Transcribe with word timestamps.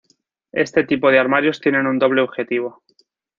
Este 0.53 0.83
tipo 0.83 1.11
de 1.11 1.19
armarios 1.19 1.61
tienen 1.61 1.85
un 1.85 1.99
doble 1.99 2.23
objetivo. 2.23 2.81